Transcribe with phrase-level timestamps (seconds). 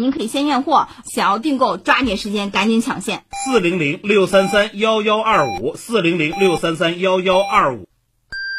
[0.00, 3.24] 您可以先验货，想要订购抓紧时间，赶紧抢线。
[3.44, 7.88] 四零零六三三幺幺二五，四零零六三三幺幺二五。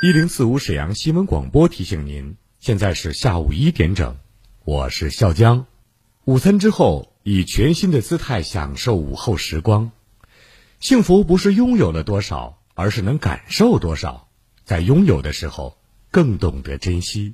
[0.02, 4.18] 一零四五沈阳新闻广播提醒您，现在是下午一点整，
[4.64, 5.66] 我是笑江。
[6.26, 9.92] 午餐之后，以全新的姿态享受午后时光。
[10.80, 14.28] 幸福不是拥有了多少，而是能感受多少。
[14.66, 15.78] 在拥有的时候，
[16.12, 17.34] 更懂得珍惜。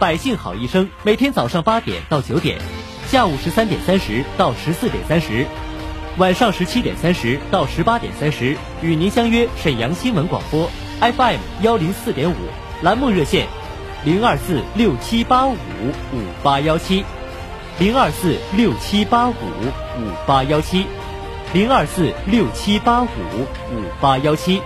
[0.00, 2.58] 百姓好医生每天早上八点到九点，
[3.06, 5.46] 下午十三点三十到十四点三十，
[6.16, 10.70] 晚上十七点三十到十八点三十，与您相约沈阳新闻广播
[11.00, 12.34] FM 幺零四点五，
[12.80, 13.46] 栏目热线
[14.02, 17.04] 零二四六七八五五八幺七，
[17.78, 20.86] 零二四六七八五五八幺七，
[21.52, 24.62] 零二四六七八五五八幺七。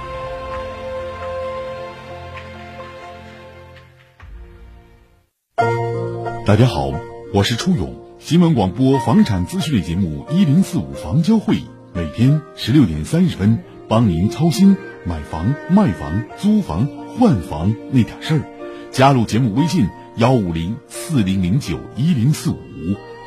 [6.47, 6.93] 大家好，
[7.33, 7.95] 我是初勇。
[8.19, 11.57] 新闻广播房产资讯类节目一零四五房交会，
[11.95, 16.87] 每天十六点三十分，帮您操心买房、卖房、租房、
[17.17, 18.43] 换房那点事儿。
[18.91, 19.89] 加入节目微信
[20.19, 22.59] 幺五零四零零九一零四五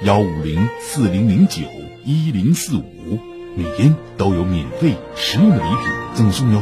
[0.04, 1.64] 幺五零四零零九
[2.06, 3.18] 一零四五，
[3.56, 5.78] 每天都有免费实用的礼品
[6.14, 6.62] 赠送哟。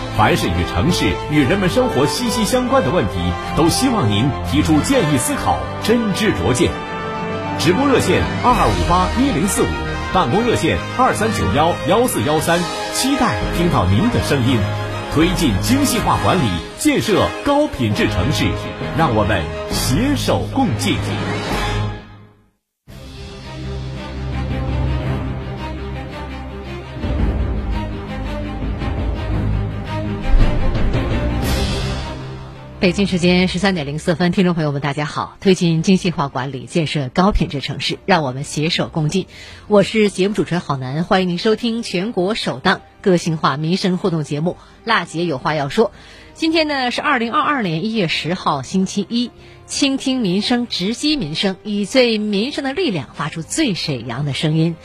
[0.17, 3.13] 凡是与城市与人们生活息息相关的问题，
[3.55, 6.69] 都希望您提出建议思考，真知灼见。
[7.57, 9.67] 直播热线二二五八一零四五，
[10.13, 12.59] 办公热线二三九幺幺四幺三，
[12.93, 14.57] 期待听到您的声音。
[15.13, 18.45] 推进精细化管理，建设高品质城市，
[18.97, 20.95] 让我们携手共进。
[32.81, 35.37] 北京时间十三点零四分，听众朋友们，大家好！
[35.39, 39.27] 推进精细化管理，建设高品质城市，让我们携手共进。
[39.67, 45.89] 我是节目主持人郝楠，欢迎您收听全国首档个性化民生互动节目《辣姐有话要说》。
[46.33, 49.29] 今天呢是二零二二年一月十号，星期一。
[49.67, 54.75] 倾听民生，直击民生，以最民生的力量发出最沈阳的声音。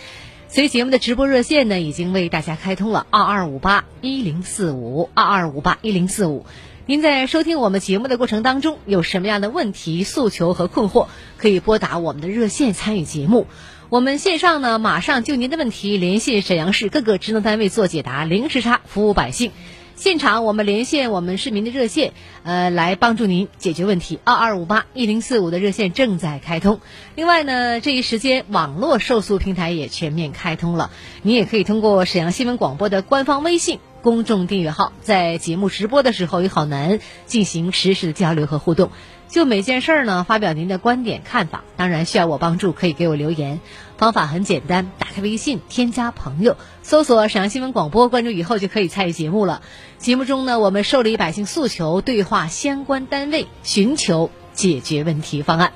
[0.49, 6.45] 所以节目的直播热线呢，已经为大家开通了二二五八一零四五二二五八一零四五。
[6.89, 13.49] 您在收听我们节目的过程当中，有什么样的问题、诉求和困惑，可以拨打我们的热线参与节目。
[13.89, 19.51] 我们线上呢，马上就您的问题连线沈阳市各个职能单位做解答，零时差服务百姓。
[19.97, 22.13] 现场我们连线我们市民的热线，
[22.45, 24.21] 呃，来帮助您解决问题。
[24.23, 26.79] 二二五八一零四五的热线正在开通。
[27.17, 30.93] 另外呢，这一时间网络受诉平台也全面开通了，
[31.23, 38.93] 您也可以通过沈阳新闻广播的官方微信公众订阅号，在节目直播的时候与郝楠进行实时的交流和互动。
[39.27, 41.65] 就每件事儿呢，发表您的观点看法。
[41.77, 43.59] 当然需要我帮助，可以给我留言。
[43.97, 49.61] 方法很简单，打开微信，添加朋友，搜索沈阳新闻广播，关注以后就可以参与节目了。
[49.99, 55.73] 节目中呢，我们受理百姓诉求，对话相关单位，寻求解决问题方案。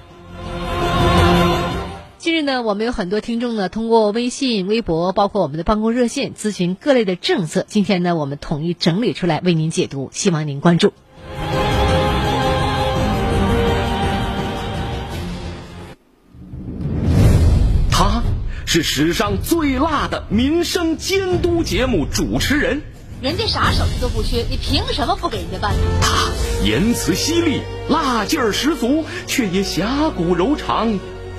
[2.20, 7.64] 近日呢，我们有很多听众呢，通过微信、微博，包括我们的办公热线，咨询各类的政策。
[7.66, 10.92] 今天呢，我们统一整理出来为您解读，希望您关注。
[17.90, 18.22] 他
[18.66, 22.82] 是史上最辣的民生监督节目主持人，
[23.22, 25.72] 人家啥手艺都不缺，你凭什么不给人家办？
[26.02, 26.28] 他
[26.66, 30.98] 言辞犀利，辣劲儿十足，却也侠骨柔肠，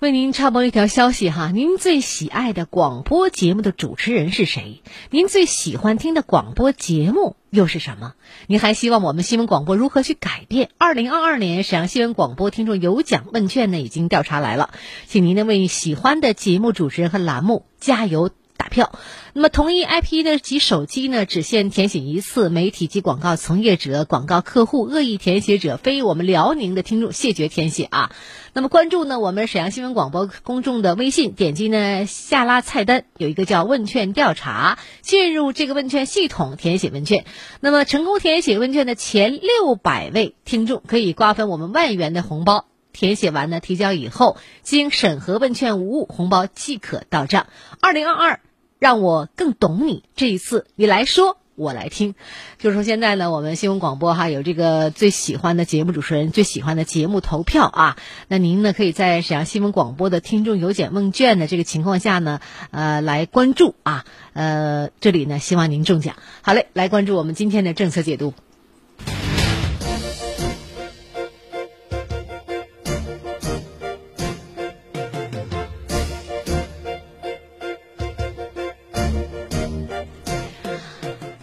[0.00, 4.80] 为您插播一条消息哈，您最喜爱的广播节目的主持人是谁？
[5.10, 8.14] 您最喜欢听的广播节目又是什么？
[8.46, 10.70] 您还希望我们新闻广播如何去改变？
[10.78, 14.70] 二零二二年沈阳新闻广播听众有奖问卷呢已经调查来了，
[15.06, 18.30] 请您呢为喜欢的节目主持人和栏目加油
[18.60, 18.92] 打票。
[19.32, 22.50] 那么同一 IP 的及手机呢，只限填写一次。
[22.50, 28.10] 媒体及广告从业者、广告客户恶意填写者，非我们辽宁的听众谢绝填写啊。
[28.52, 37.24] 那么关注呢，我们沈阳新闻广播公众的微信，点击呢下拉菜单，有一个叫问卷调查，进入这个问卷系统填写问卷。
[37.60, 42.66] 那么成功填写问卷的前六百位听众，可以瓜分我们万元的红包。
[42.92, 47.46] 填写完呢，提交以后，经审核问卷无误，红包即可到账。
[47.80, 48.40] 二零二二。
[48.80, 50.02] 让我更懂你。
[50.16, 52.16] 这一次，你来说，我来听。
[52.58, 57.96] 就是说，现在呢，我们新闻广播哈有这个最喜欢的节目主持人，最喜欢的节目投票啊。
[58.26, 62.40] 那您呢，可以在沈阳新闻广播的听众有奖问卷的这个情况下呢，
[62.72, 64.04] 呃，来关注啊。
[64.32, 66.16] 呃，这里呢，希望您中奖。
[66.42, 68.34] 好嘞，来关注我们今天的政策解读。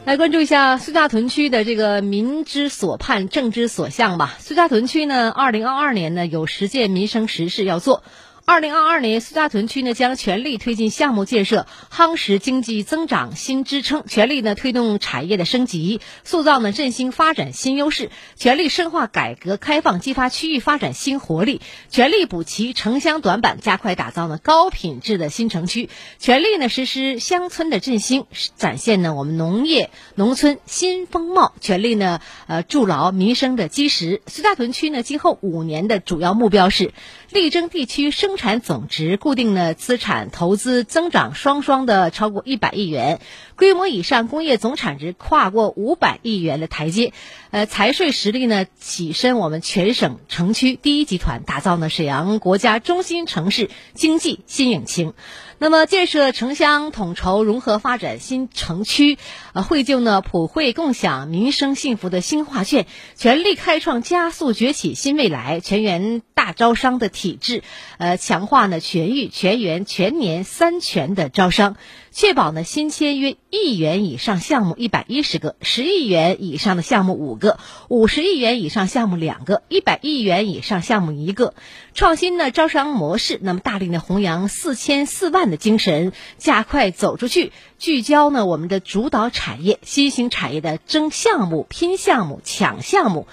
[0.08, 4.38] 来关注一下苏家屯区的这个民之所盼，政之所向吧。
[4.40, 8.04] 苏家屯区呢，二零二二年呢有十件民生实事要做。
[8.50, 21.60] 二零二二年，苏家屯区呢将全力推进项目建设，夯实经济增长新支撑，全力呢推动产业的升级，塑造呢振兴发展新优势，全力深化改革开放，激发区域发展新活力，
[21.90, 34.22] 全力补齐城乡短板，加快打造呢高品质的新城区，全力呢实施乡村的振兴，展现呢我们农业农村新风貌，全力呢呃筑牢民生的基石。
[34.26, 36.94] 苏家屯区呢今后五年的主要目标是。
[37.30, 43.20] 力争地区生产总值、固定的资产投资增长双双的超过一百亿元，
[43.58, 47.12] 规模以上工业总产值跨过五百亿元的台阶，
[47.52, 55.14] 呃，财税实力呢跻身我们全省城区第一集团，打造呢沈阳国家中心城市经济新引擎。
[55.60, 59.18] 那么，建设城乡统筹融合发展新城区，
[59.54, 67.64] 呃，绘就呢普惠共享民生幸福的新画卷，全力开创加速崛起新未来，全员大招商的体体制，
[67.98, 71.76] 呃，强化呢全域、全员、全年三全的招商。
[72.12, 81.54] 确保呢新签约亿元以上项目一百一十个，十亿元以上的项目五个，五十亿元以上项目两个，一百亿元以上项目一个。
[81.94, 93.28] 创新呢招商模式，那么大力的弘扬四千四万的精神，加快走出去，聚焦呢我们的主导产业、新兴产业的争项目、拼项目、抢项目。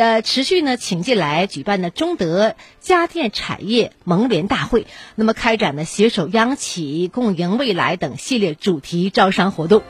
[0.00, 9.82] 呃，持续呢，请进来举办的中德家电产业盟联大会，那么开展呢携手央企共赢未来等系列主题招商活动。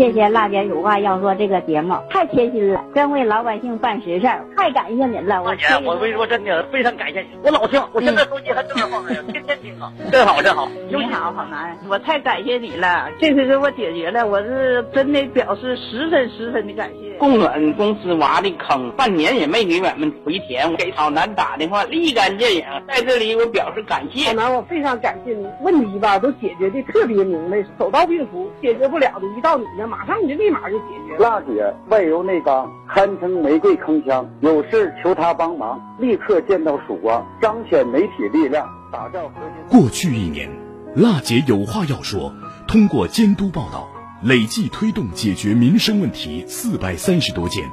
[0.00, 5.42] 谢谢辣姐有话要说这个节目太贴心了，真为老百姓办实事儿，太感谢您了。
[5.42, 10.66] 我姐，我跟你说真的，非常感谢你，我老听，我现在手机还正在放着呢，天天听啊，真好真好。
[10.88, 17.09] 你好，好男，我太感谢你了，这次给我解决了，我是真的表示十分十分的感谢。
[17.20, 24.28] 供暖公司挖的坑，半年也没给俺们回填，给好南打电话，立竿见影，在这里我表示感谢。
[24.28, 31.22] 好南，我非常感谢你，问题吧都解决的特别明白，手到病除，解决不了的，一到你那，马上你就立马就解决。
[31.22, 39.34] 辣姐外柔内刚，堪称玫瑰铿锵，有事求她帮忙，立刻见到曙光，彰显媒体力量，打造核
[39.68, 39.78] 心。
[39.78, 40.48] 过去一年，
[40.96, 42.32] 辣姐有话要说，
[42.66, 43.86] 通过监督报道。
[44.22, 47.64] 累计推动解决民生问题四百三十多件，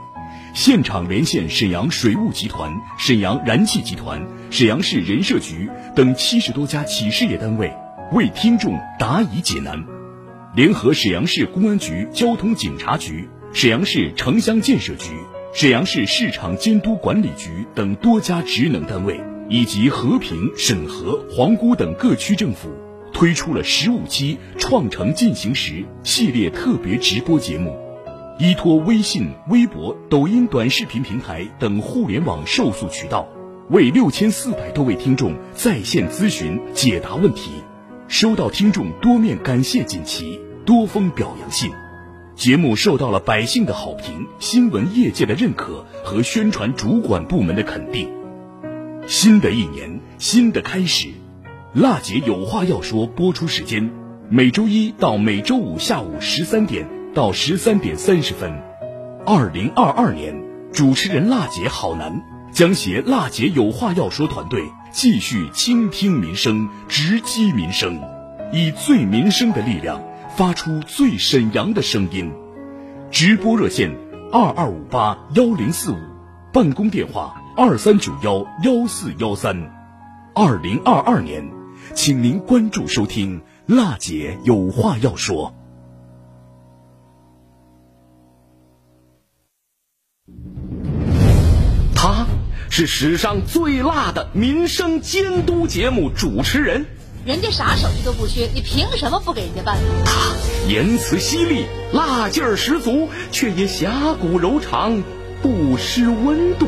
[0.54, 7.70] 现场连线沈阳水务集团、沈阳燃气集团、沈阳市人社局等七十多家企事业单位，
[8.14, 9.78] 为听众答疑解难。
[10.56, 15.10] 联合沈阳市公安局交通警察局、沈阳市城乡建设局、
[15.54, 22.70] 沈阳市市场监督管理局等多家职能单位，以及和平、沈河、皇姑等各区政府。
[23.14, 27.76] 推出了十五期“创城进行时”系列特别直播节目，
[28.38, 33.28] 依托微信、微博、抖音短视频平台等互联网受诉渠道，
[33.70, 37.52] 为六千四百多位听众在线咨询解答问题，
[38.08, 41.72] 收到听众多面感谢锦旗、多封表扬信，
[42.36, 48.08] 节目受到了百姓的好评、新闻业界的认可和宣传主管部门的肯定。
[49.08, 51.10] 新的一年，新的开始。
[51.78, 53.92] 辣姐有话要说，播出时间
[54.30, 58.52] 每周一到每周五下午十三点到十三点三十分。
[59.28, 60.36] 二零二二年，
[60.74, 62.20] 主持人辣姐好男
[62.52, 68.02] 将携辣姐有话要说团队继续倾听民生，直击民生，
[68.52, 70.02] 以最民生的力量
[70.36, 72.32] 发出最沈阳的声音。
[73.12, 73.96] 直播热线
[74.32, 75.98] 二二五八幺零四五，
[76.52, 79.56] 办公电话二三九幺幺四幺三。
[80.34, 81.57] 二零二二年。
[81.94, 85.54] 请您关注收听，辣姐有话要说。
[91.96, 92.28] 他
[92.70, 96.86] 是史上最辣的民生监督节目主持人，
[97.26, 99.78] 人家啥手艺都不缺，你凭什么不给人家办？
[100.06, 100.36] 他
[100.70, 105.04] 言辞犀利，辣劲儿十足，却也侠骨柔肠，
[105.42, 106.68] 不失温度。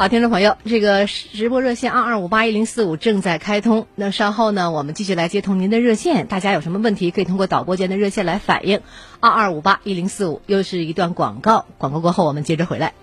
[0.00, 3.86] 好，听众朋友，这个直播热线二二五八一零四五正在开通。
[3.96, 6.26] 那稍后呢，我们继续来接通您的热线。
[6.26, 8.80] 大家有什么问题，可以通过导播间的热线来反映。
[9.20, 11.66] 二二五八一零四五，又是一段广告。
[11.76, 12.94] 广告过后，我们接着回来。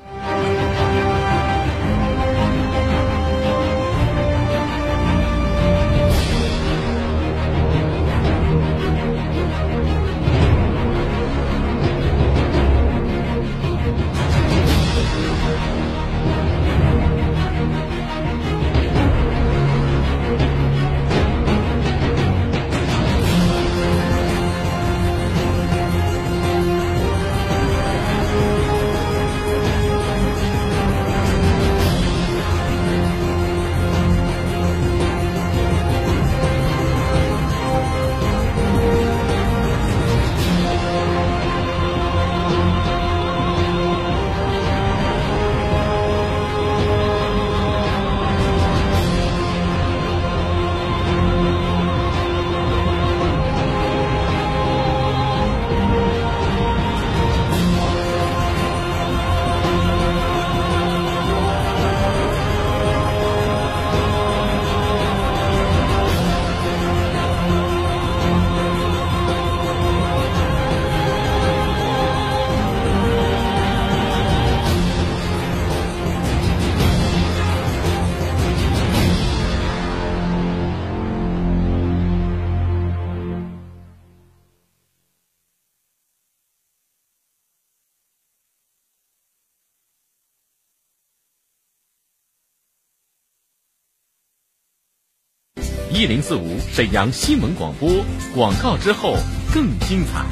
[95.98, 97.90] 一零四五沈阳新闻广播，
[98.36, 99.16] 广告之后
[99.52, 100.28] 更精彩。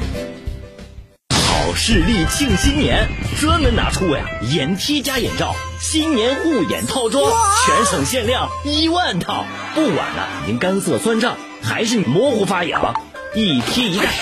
[1.34, 3.08] 好视力庆新年，
[3.40, 7.32] 专门拿出呀眼贴加眼罩新年护眼套装，
[7.66, 9.44] 全省限量一万套。
[9.74, 12.94] 不管呢您干涩酸胀还是模糊发痒，
[13.34, 14.12] 一贴一戴，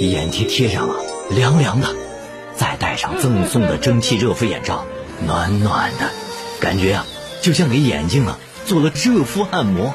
[0.00, 0.96] 眼贴贴上了
[1.30, 1.94] 凉凉的，
[2.56, 4.84] 再戴上赠送的蒸汽热敷眼罩，
[5.24, 6.10] 暖暖的，
[6.58, 7.06] 感觉啊
[7.40, 8.36] 就像给眼睛啊
[8.66, 9.94] 做了热敷按摩，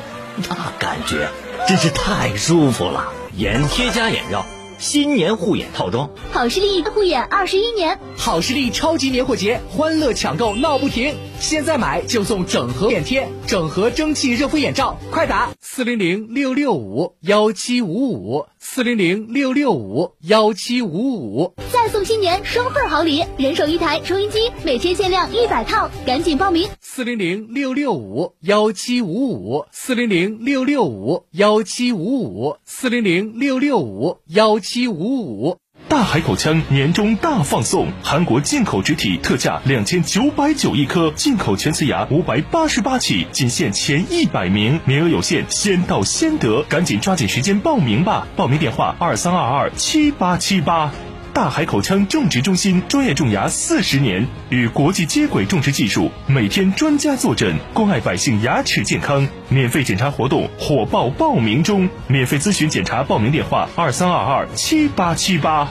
[0.50, 1.30] 那感觉
[1.68, 3.12] 真是太舒服了。
[3.36, 4.46] 眼贴加眼罩。
[4.80, 34.60] 新年护眼套装，好视力护眼二十一年，好视力超级年货节，欢乐抢购闹不停，现在买就送整盒眼贴、整盒蒸汽热敷眼罩，快打四零零六六五幺七五五四零零六六五幺七五五，再送新年双份好礼，人手一台收音机，每天限量一百套，赶紧报名四零零六六五幺七五五四零零六六五幺七五五四零零六六五幺。
[34.60, 35.58] 七五五，
[35.90, 48.28] 大海口腔年终大放送，韩国进口植体特价两千九百九一颗，进口全瓷牙五百八十八起，仅限前一百名，名额有限，先到先得，赶紧抓紧时间报名吧！
[48.36, 50.92] 报名电话二三二二七八七八。
[51.38, 59.28] 大海口腔种植中心专业种牙四十年，与国际接轨种植技术，每天专家坐诊，关爱百姓牙齿健康。
[59.48, 65.68] 免费检查活动火爆报名中，免费咨询检查报名电话二三二二七八七八。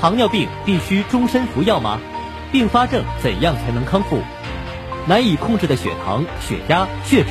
[0.00, 2.00] 糖尿病必须终身服药吗？
[2.50, 4.20] 并发症怎样才能康复？
[5.06, 7.30] 难以控制的血糖、血压、血脂，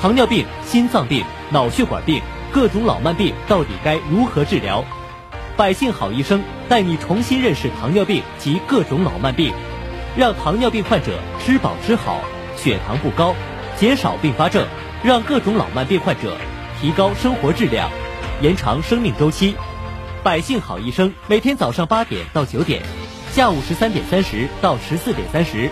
[0.00, 2.22] 糖尿病、心脏病、脑血管病。
[2.54, 4.84] 各种老慢病到底该如何治疗？
[5.56, 9.52] 百姓好医生带你重新认识糖尿病及各种老慢病，
[10.16, 12.20] 让糖尿病患者吃饱吃好，
[12.56, 13.34] 血糖不高，
[13.76, 14.64] 减少并发症，
[15.02, 16.36] 让各种老慢病患者
[16.80, 17.90] 提高生活质量，
[18.40, 19.56] 延长生命周期。
[20.22, 22.80] 百姓好医生每天早上八点到九点，
[23.32, 25.68] 下午十三点三十到十四点三十，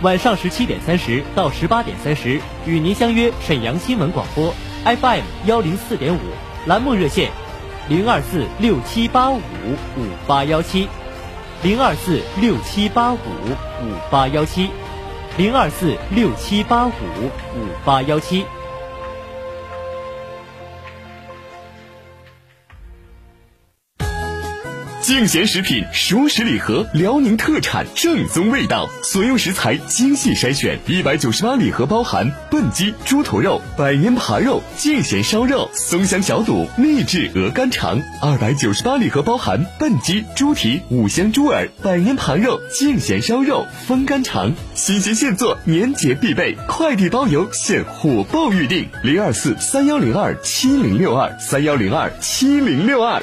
[0.00, 4.54] 晚上十七点三十到十八点三十，与您相约沈阳新闻广播。
[4.84, 6.18] FM 幺零四点五，
[6.66, 7.30] 栏目热线
[7.88, 10.88] 零二四六七八五五八幺七，
[11.62, 14.68] 零二四六七八五五八幺七，
[15.38, 18.44] 零二四六七八五五八幺七。
[25.04, 30.78] 净贤食品熟食礼盒，辽宁特产，正宗味道，所用食材精细筛选。
[30.86, 38.00] 一百九十八礼盒包含笨鸡、猪头肉、百年扒肉、净贤烧肉、松香小肚、秘制鹅肝肠。
[38.22, 46.56] 二百九十八礼盒包含笨鸡、猪蹄、五香猪耳、百年扒肉、净贤烧肉、风干肠，新鲜现做，年节必备。
[46.66, 48.88] 快递包邮，现火爆预定。
[49.02, 53.22] 零二四三幺零二七零六二三幺零二七零六二。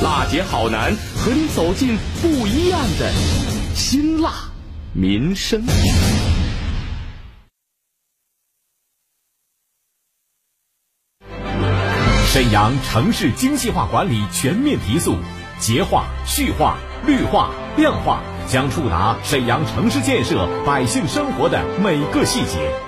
[0.00, 3.12] 辣姐好男和你走进不一样的
[3.74, 4.32] 辛辣
[4.92, 5.64] 民生。
[12.26, 15.16] 沈阳城市精细化管理全面提速，
[15.58, 22.87] 洁化、序化、绿化、亮化将触达沈阳城市建设百姓生活的每个细节。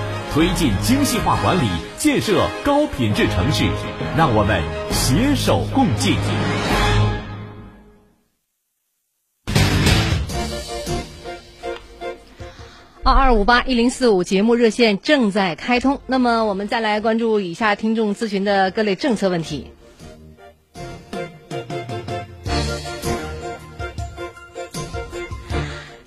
[0.33, 1.67] 推进精细化管理，
[1.97, 3.65] 建设高品质城市，
[4.15, 6.15] 让我们携手共进。
[13.03, 19.69] 二二五八一零四五节目热线正在开通，那么我们再来关注以下听众咨询的各类政策问题。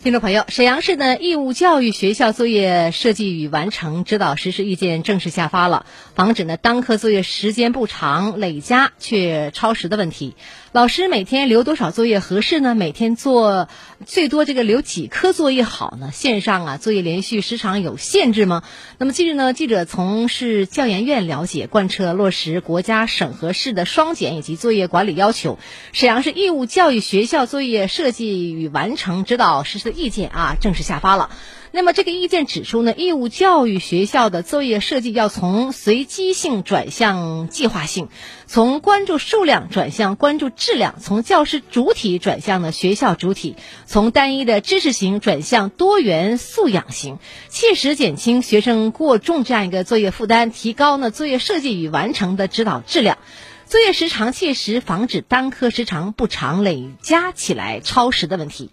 [0.04, 10.36] 听众朋友，沈阳市的义务教育学校作业设计与完成指导实施意见正式下发了，防止呢当科作业时间不长、累加却超时的问题。
[10.74, 12.74] 老师每天留多少作业合适呢？
[12.74, 13.68] 每天做
[14.06, 16.10] 最多这个留几科作业好呢？
[16.10, 18.64] 线上啊作业连续时长有限制吗？
[18.98, 25.60] 那么近日呢，记者从市教研院了解，贯彻落实国家审核式的双减以及作业管理要求，
[25.92, 31.30] 沈阳市义务教育学校作业设计与完成指导实施的意见啊正式下发了。
[31.76, 38.06] 那么这个意见指出呢，义务教育学校的作业设计要从随机性转向计划性，
[38.46, 43.56] 从关注数量转向关注质量，从教师主体转向呢学校主体，
[43.86, 53.18] 从单一的知识型转向多元素养型，切实减轻学生过重这样一个作业负担，提高呢作业设计与完成的指导质量。
[53.66, 58.70] 作业时长切实防止单科时长不长累加起来超时的问题。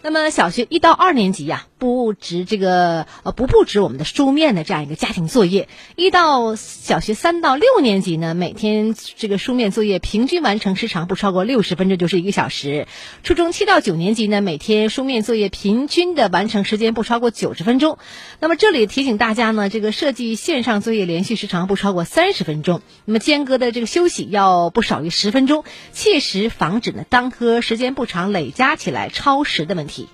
[0.00, 5.64] 那么小学一到二年级呀，布置这个呃不布置我们的书面的这样一个家庭作业；
[5.96, 12.86] 一到小学三到六年级呢，每天这个书面作业平均完成时长不超过六十分钟，就是一个小时；
[13.24, 17.98] 初中七到九年级呢，每天书面作业平均的完成时间不超过九十分钟。
[18.40, 25.64] 那么这里提醒大家呢，这个设计线上作业连续时长不超过三十分钟，那么间隔的这个休息要不少于十分钟，
[25.94, 30.08] 切实防止呢当科时间不长累加起来超时的问题。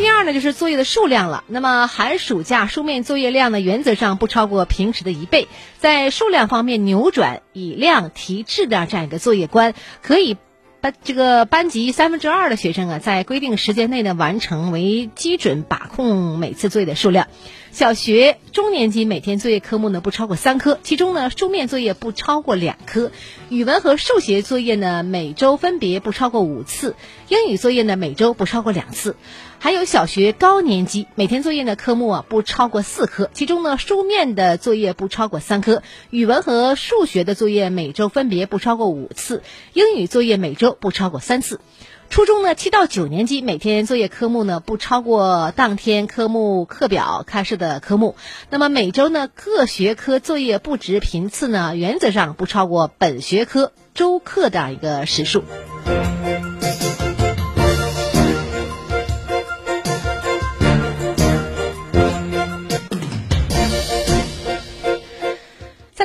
[0.00, 1.44] 第二呢，就是作业的数量了。
[1.46, 5.46] 那么寒暑假书面作业量呢，原则上不超过平时的一倍。
[5.78, 10.38] 在数量方面，扭转以量提质的这样一个作业观，可以
[10.80, 17.28] 班这个班级三分之二的学生啊，在规定时间内呢完成为基准，把控每次作业的数量。
[17.70, 23.12] 小学中年级每天作业科目呢不超过三科，其中呢书面作业不超过两科，
[23.50, 26.96] 语文和数学作业呢每周分别不超过五次，
[27.28, 29.14] 英语作业呢每周不超过两次。
[29.62, 39.42] 还有小学高年级每天作业的科目啊不超过四科，其中呢书面的作业不超过三科，语文和数学的作业每周分别不超过五次，
[39.74, 41.60] 英语作业每周不超过三次。
[42.08, 48.16] 初中呢七到九年级每天作业科目呢不超过当天科目课表开设的科目，
[48.48, 55.44] 那么每周呢各学科作业布置频次呢原则上不超过本学科周课的一个时数。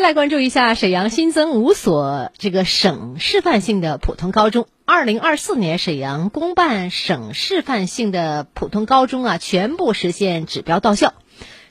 [0.05, 4.67] 再关注一下沈阳新增五所这个省示范性的普通高中。
[4.85, 11.15] 二零二四年沈阳公办省示范性的普通高中啊，全部实现指标到校。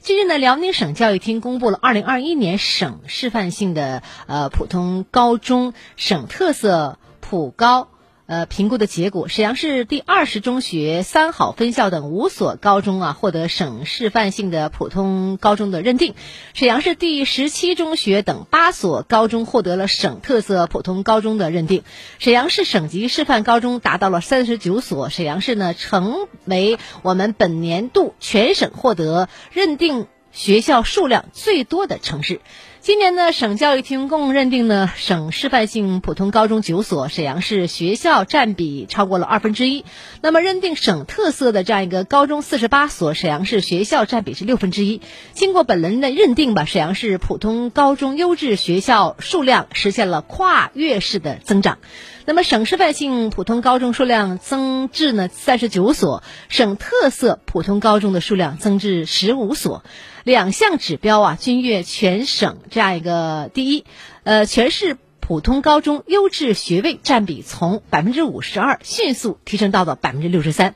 [0.00, 7.86] 近日呢，辽宁省教育厅公布了二零二一年省示范性的呃普通高中省特色普高。
[8.26, 16.14] 呃，评估的结果，沈阳市第二十中学、三好分校等五所高中啊，获得省示范性的普通高中的认定；
[16.54, 21.82] 沈阳市第十七中学等八所高中获得了省特色普通高中的认定。
[22.18, 32.40] 沈阳市省级示范高中达到了三十九所，沈阳市呢成为我们本年度全省获得认定学校数量最多的城市。
[32.84, 39.86] 今年呢，省教育厅共认定呢省示范性普通高中九所，沈阳市学校占比超过了二分之一。
[40.20, 45.00] 那么认定省特色的这样一个高中四十八所，沈阳市学校占比是六分之一。
[45.32, 51.78] 经过本轮的认定吧，沈阳市普通高中优质学校数量实现了跨越式的增长。
[52.26, 59.84] 那么省示范性普通高中数量增至呢三十九所，省特色普通高中的数量增至十五所。
[60.24, 63.84] 两项指标啊均跃全省这样一个第一，
[64.22, 70.74] 呃，全市普通高中优质学位占比从百分之五十二迅速提升到了百分之六十三。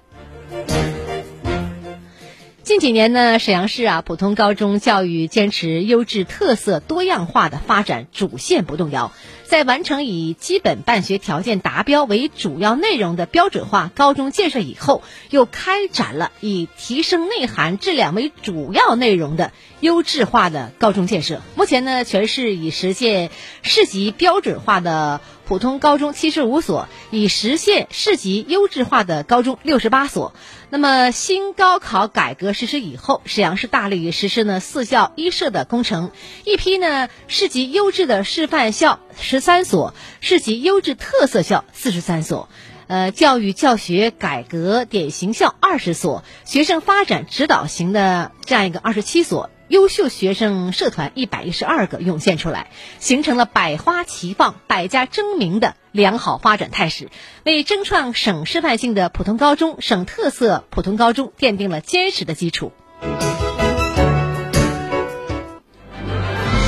[2.63, 9.13] 近几年呢，沈阳市啊普通高中教育坚持优质、特色、多样化的发展主线不动摇。
[9.49, 21.41] 在完成以基本办学条件达标为主要内容的标准化高中建设以后，又开展了以提升内涵、质量为主要内容的优质化的高中建设。
[21.55, 23.31] 目前呢，全市已实现
[23.63, 30.35] 市级标准化的普通高中七十五所，已实现市级优质化的高中六十八所。
[30.71, 36.11] 那么，新高考改革实施以后，沈阳市大力实施呢四校一设的工程，
[36.45, 42.49] 一批呢市级优质的示范校十三所，市级优质特色校四十三所，
[42.87, 57.11] 呃，教育教学改革典型校二十所，学生发展指导型的这样一个二十七所，优秀学生社团一百一十二个涌现出来，形成了百花齐放、百家争鸣的良好发展态势，
[57.45, 62.73] 为争创省示范性的普通高中、省特色普通高中奠定了坚实的基础。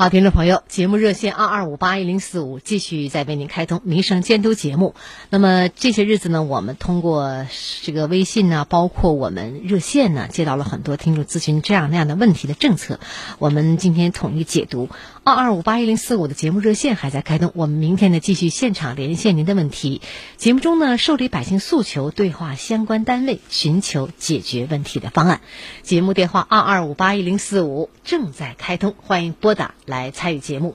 [0.00, 4.94] 好，听众朋友，节目热线二二五八一零四五继续在为您开通民生监督节目。
[5.28, 7.46] 那么这些日子呢，我们通过
[7.82, 12.98] 这个微信呢，包括我们热线呢，接到了很多听众咨询这样那样的问题的政策，
[13.38, 14.88] 我们今天统一解读。
[15.22, 20.00] 二二五八一零四五的节目热线还在开通，我们明天呢继续现场连线您的问题。
[20.38, 25.42] 节目中呢，受理百姓诉求，对话相关单位，寻求解决问题的方案。
[25.82, 30.74] 节目电话二二五八一零四五正在开通，欢迎拨打来参与节目。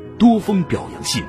[0.21, 1.23] 多封表扬信，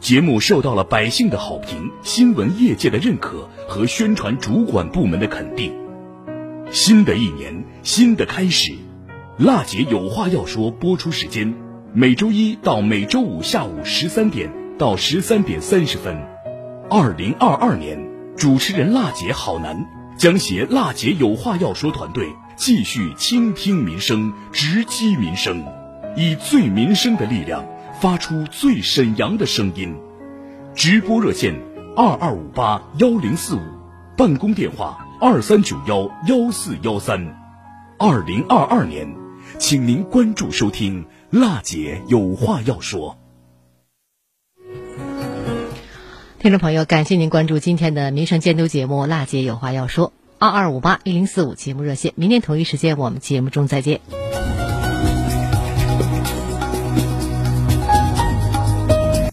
[0.00, 5.70] 节目受到了百姓的好评、新闻业界的认可和宣传主管部门的肯定。
[6.70, 8.72] 新的一年，新的开始，
[9.36, 10.70] 辣姐有话要说。
[10.70, 11.52] 播出时间：
[11.92, 16.16] 每周一到每周五下午十三点到十三点三十分。
[16.88, 18.02] 二零二二年，
[18.34, 19.84] 主持人辣姐好男
[20.16, 22.30] 将携辣姐有话要说团队。
[22.56, 25.62] 继续倾听民生，直击民生，
[26.16, 27.62] 以最民生的力量
[28.02, 29.96] 发出最沈阳的声音。
[30.74, 31.54] 直播热线
[31.94, 33.60] 二二五八幺零四五，
[34.16, 37.24] 办公电话二三九幺幺四幺三。
[38.00, 39.06] 二零二二年，
[39.60, 43.16] 请您关注收听，辣姐有话要说。
[46.40, 50.08] 听众朋友，感谢您关注今天的民生监督节目《辣姐有话要说》。
[50.40, 54.00] 二二五八一零四五节目热线，明天同一时间我们节目中再见。